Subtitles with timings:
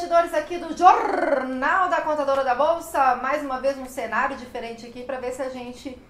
[0.00, 3.16] investidores aqui do Jornal da Contadora da Bolsa.
[3.16, 6.00] Mais uma vez um cenário diferente aqui para ver se a gente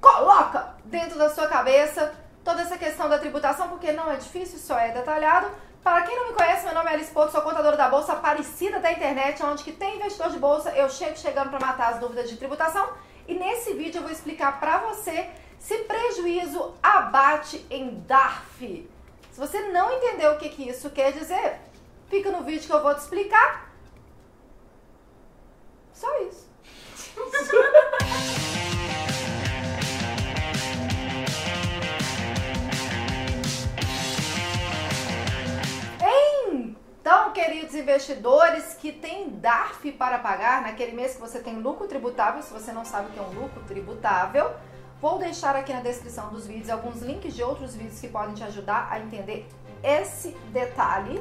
[0.00, 2.10] coloca dentro da sua cabeça
[2.42, 5.50] toda essa questão da tributação, porque não é difícil, só é detalhado.
[5.84, 8.80] Para quem não me conhece, meu nome é Alice Porto, sou contadora da Bolsa Aparecida
[8.80, 12.30] da internet, onde que tem investidor de bolsa, eu chego chegando para matar as dúvidas
[12.30, 12.88] de tributação.
[13.28, 15.28] E nesse vídeo eu vou explicar para você
[15.58, 18.88] se prejuízo abate em DARF.
[19.30, 21.60] Se você não entendeu o que, que isso quer dizer,
[22.10, 23.72] fica no vídeo que eu vou te explicar.
[25.94, 26.50] Só isso.
[37.00, 42.42] Então, queridos investidores que têm DARF para pagar naquele mês que você tem lucro tributável,
[42.42, 44.52] se você não sabe o que é um lucro tributável,
[45.00, 48.44] vou deixar aqui na descrição dos vídeos alguns links de outros vídeos que podem te
[48.44, 49.48] ajudar a entender
[49.82, 51.20] esse detalhe,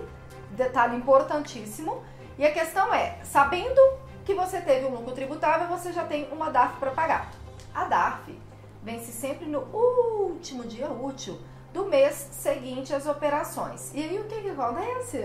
[0.51, 2.03] detalhe importantíssimo.
[2.37, 3.81] E a questão é, sabendo
[4.25, 7.31] que você teve um lucro tributável, você já tem uma DARF para pagar.
[7.73, 8.39] A DARF
[8.83, 11.39] vence sempre no último dia útil
[11.73, 13.91] do mês seguinte às operações.
[13.93, 15.23] E aí o que, que acontece?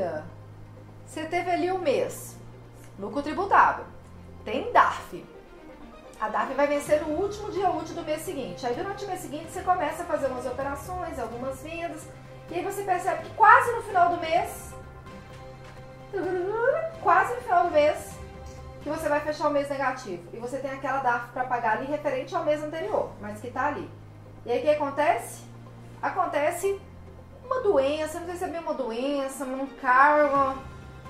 [1.07, 2.37] Você teve ali um mês,
[2.99, 3.85] lucro tributável,
[4.45, 5.25] tem DARF.
[6.21, 8.67] A DARF vai vencer no último dia útil do mês seguinte.
[8.67, 12.03] Aí durante o mês seguinte você começa a fazer umas operações, algumas vendas,
[12.51, 14.74] e aí você percebe que quase no final do mês,
[17.03, 18.15] quase no final do mês,
[18.83, 20.23] que você vai fechar o mês negativo.
[20.33, 23.67] E você tem aquela DARF para pagar ali referente ao mês anterior, mas que está
[23.67, 23.91] ali.
[24.45, 25.43] E aí o que acontece?
[26.03, 26.81] Acontece
[27.45, 30.59] uma doença, não sei se é bem uma doença, um cargo,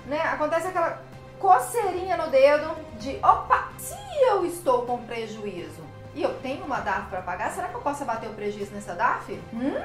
[0.06, 0.20] né?
[0.22, 1.00] Acontece aquela
[1.38, 5.82] coceirinha no dedo de, opa, se eu estou com prejuízo
[6.14, 8.94] e eu tenho uma DARF para pagar, será que eu posso abater o prejuízo nessa
[8.94, 9.32] DARF?
[9.52, 9.82] Hum?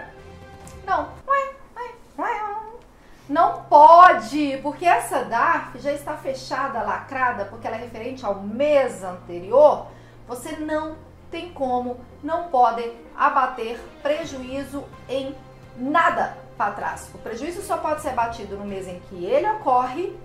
[0.86, 1.10] Não.
[1.28, 1.49] Ué,
[4.62, 9.88] porque essa DARF já está fechada, lacrada, porque ela é referente ao mês anterior.
[10.28, 10.96] Você não
[11.32, 15.36] tem como, não pode abater prejuízo em
[15.78, 17.10] nada para trás.
[17.14, 20.16] O prejuízo só pode ser abatido no mês em que ele ocorre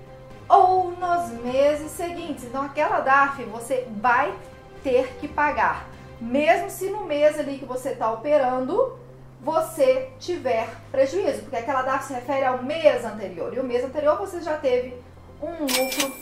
[0.48, 2.44] ou nos meses seguintes.
[2.44, 4.34] Então, aquela DARF você vai
[4.82, 5.86] ter que pagar,
[6.20, 8.98] mesmo se no mês ali que você está operando
[9.44, 14.16] você tiver prejuízo, porque aquela DARF se refere ao mês anterior e o mês anterior
[14.16, 14.96] você já teve
[15.42, 16.12] um lucro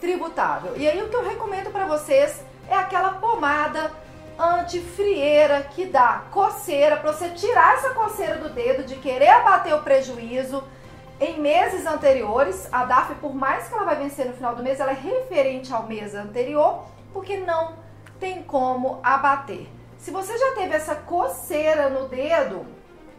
[0.00, 0.72] tributável.
[0.76, 3.92] E aí o que eu recomendo para vocês é aquela pomada
[4.38, 9.82] antifrieira que dá coceira, para você tirar essa coceira do dedo de querer abater o
[9.82, 10.64] prejuízo.
[11.20, 14.80] Em meses anteriores, a DAF, por mais que ela vai vencer no final do mês,
[14.80, 17.74] ela é referente ao mês anterior, porque não
[18.18, 19.68] tem como abater.
[20.00, 22.64] Se você já teve essa coceira no dedo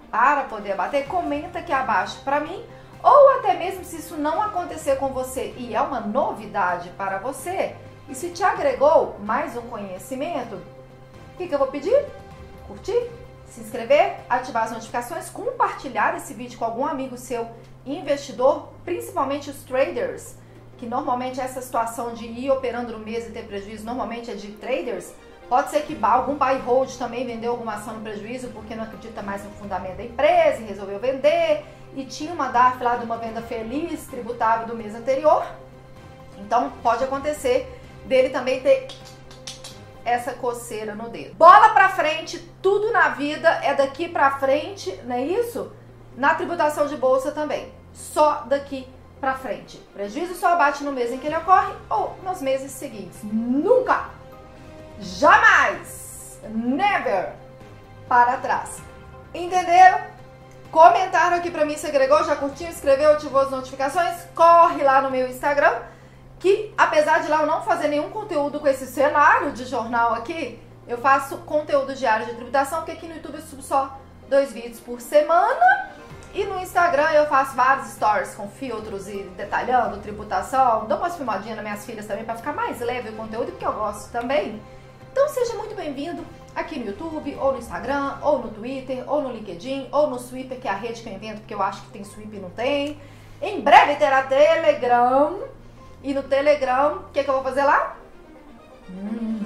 [0.09, 2.65] para poder abater, comenta aqui abaixo para mim,
[3.03, 7.75] ou até mesmo se isso não acontecer com você e é uma novidade para você,
[8.09, 12.03] e se te agregou mais um conhecimento, o que, que eu vou pedir?
[12.67, 13.11] Curtir,
[13.45, 17.47] se inscrever, ativar as notificações, compartilhar esse vídeo com algum amigo seu
[17.85, 20.35] investidor, principalmente os traders,
[20.79, 24.53] que normalmente essa situação de ir operando no mês e ter prejuízo normalmente é de
[24.53, 25.13] traders.
[25.51, 29.21] Pode ser que algum buy hold também vendeu alguma ação no prejuízo porque não acredita
[29.21, 33.17] mais no fundamento da empresa e resolveu vender e tinha uma DARF lá de uma
[33.17, 35.45] venda feliz, tributável do mês anterior.
[36.37, 37.69] Então pode acontecer
[38.05, 38.87] dele também ter
[40.05, 41.35] essa coceira no dedo.
[41.35, 45.69] Bola pra frente, tudo na vida é daqui pra frente, não é isso?
[46.15, 48.87] Na tributação de bolsa também, só daqui
[49.19, 49.77] pra frente.
[49.93, 53.19] Prejuízo só abate no mês em que ele ocorre ou nos meses seguintes.
[53.21, 54.20] Nunca,
[55.01, 57.33] jamais, never
[58.07, 58.81] para trás.
[59.33, 59.99] Entenderam?
[60.71, 64.23] Comentaram aqui pra mim se agregou, já curtiu, inscreveu, ativou as notificações?
[64.33, 65.81] Corre lá no meu Instagram
[66.41, 70.59] que apesar de lá eu não fazer nenhum conteúdo com esse cenário de jornal aqui,
[70.87, 73.97] eu faço conteúdo diário de tributação, porque aqui no YouTube eu subo só
[74.27, 75.91] dois vídeos por semana.
[76.33, 80.85] E no Instagram eu faço vários stories com filtros e detalhando tributação.
[80.85, 83.73] Dou umas filmadinhas nas minhas filhas também para ficar mais leve o conteúdo, porque eu
[83.73, 84.59] gosto também.
[85.11, 86.25] Então seja muito bem-vindo
[86.55, 90.57] aqui no YouTube, ou no Instagram, ou no Twitter, ou no LinkedIn, ou no Sweeper,
[90.57, 92.49] que é a rede que eu invento, porque eu acho que tem Sweep e não
[92.49, 92.97] tem.
[93.41, 95.37] Em breve terá Telegram.
[96.01, 97.97] E no Telegram, o que, que eu vou fazer lá?
[98.89, 99.45] Hum,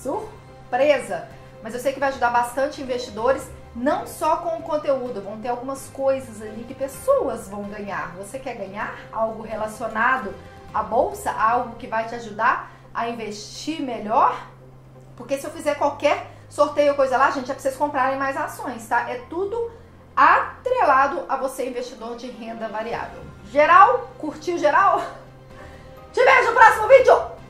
[0.00, 1.28] surpresa!
[1.64, 5.48] Mas eu sei que vai ajudar bastante investidores, não só com o conteúdo, vão ter
[5.48, 8.14] algumas coisas ali que pessoas vão ganhar.
[8.16, 10.32] Você quer ganhar algo relacionado
[10.72, 14.52] à bolsa, algo que vai te ajudar a investir melhor?
[15.16, 18.36] Porque se eu fizer qualquer sorteio ou coisa lá, gente, é pra vocês comprarem mais
[18.36, 19.08] ações, tá?
[19.10, 19.70] É tudo
[20.14, 23.22] atrelado a você, investidor de renda variável.
[23.50, 24.10] Geral?
[24.18, 25.02] Curtiu geral?
[26.12, 27.41] Te vejo no próximo vídeo!